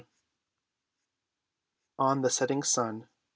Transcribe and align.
ON 1.99 2.23
THE 2.23 2.31
SETTING 2.31 2.63
SUN. 2.63 3.07